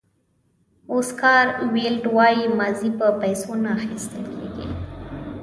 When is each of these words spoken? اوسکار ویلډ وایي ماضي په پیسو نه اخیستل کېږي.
اوسکار 0.93 1.45
ویلډ 1.73 2.03
وایي 2.15 2.45
ماضي 2.59 2.89
په 2.99 3.07
پیسو 3.21 3.51
نه 3.63 3.69
اخیستل 3.77 4.23
کېږي. 4.35 4.67